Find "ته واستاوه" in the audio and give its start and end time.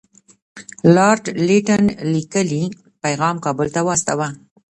3.75-4.27